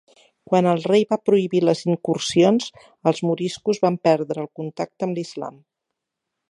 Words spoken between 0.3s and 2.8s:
Quan el rei va prohibir les incursions,